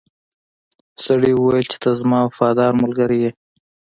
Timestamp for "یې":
3.23-3.31